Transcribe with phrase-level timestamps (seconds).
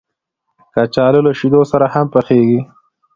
[0.73, 2.61] کچالو له شیدو سره هم پخېږي